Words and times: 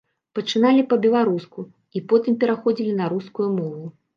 Пачыналі 0.37 0.81
па-беларуску 0.93 1.67
і 1.99 2.03
потым 2.15 2.41
пераходзілі 2.45 2.99
на 3.03 3.13
рускую 3.17 3.49
мову. 3.61 3.85